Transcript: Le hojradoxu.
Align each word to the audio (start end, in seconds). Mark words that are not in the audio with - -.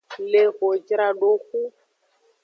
Le 0.31 0.41
hojradoxu. 0.65 1.61